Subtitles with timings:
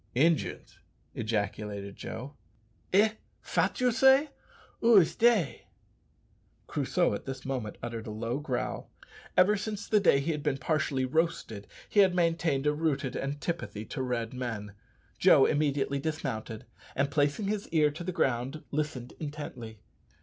[0.15, 0.79] "Injuns!"
[1.13, 2.33] ejaculated Joe.
[2.91, 3.09] "Eh!
[3.39, 4.29] fat you say?
[4.83, 5.67] Ou is dey?"
[6.65, 8.89] Crusoe at this moment uttered a low growl.
[9.37, 13.85] Ever since the day he had been partially roasted he had maintained a rooted antipathy
[13.85, 14.73] to Red men.
[15.19, 16.65] Joe immediately dismounted,
[16.95, 19.81] and placing his ear to the ground listened intently.